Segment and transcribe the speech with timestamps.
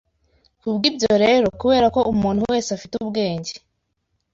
[0.59, 3.53] Ku bw’ibyo rero, kubera ko umuntu wese afite ubwenge,